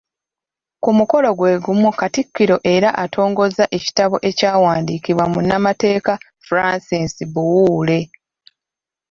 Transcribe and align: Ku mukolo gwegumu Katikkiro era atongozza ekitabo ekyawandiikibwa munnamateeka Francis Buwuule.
Ku 0.83 0.89
mukolo 0.97 1.27
gwegumu 1.37 1.89
Katikkiro 1.99 2.57
era 2.75 2.89
atongozza 3.03 3.63
ekitabo 3.77 4.15
ekyawandiikibwa 4.29 5.25
munnamateeka 5.33 6.13
Francis 6.45 7.13
Buwuule. 7.33 7.99